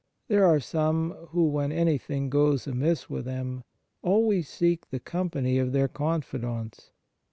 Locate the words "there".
0.29-0.45